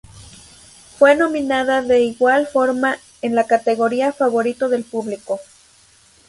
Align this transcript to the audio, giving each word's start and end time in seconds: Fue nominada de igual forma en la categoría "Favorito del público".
Fue 0.97 1.15
nominada 1.15 1.83
de 1.83 2.01
igual 2.01 2.47
forma 2.47 2.97
en 3.21 3.35
la 3.35 3.45
categoría 3.45 4.11
"Favorito 4.11 4.67
del 4.67 4.83
público". 4.83 5.39